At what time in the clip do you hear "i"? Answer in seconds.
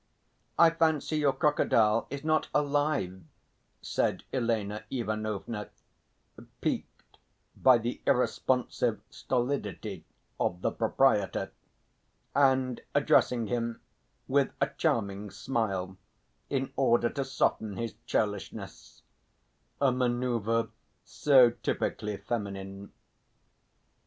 0.57-0.71